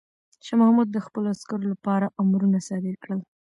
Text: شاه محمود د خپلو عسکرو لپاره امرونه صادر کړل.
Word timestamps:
شاه 0.45 0.57
محمود 0.61 0.87
د 0.91 0.97
خپلو 1.05 1.27
عسکرو 1.35 1.65
لپاره 1.73 2.13
امرونه 2.21 2.59
صادر 2.67 2.95
کړل. 3.03 3.19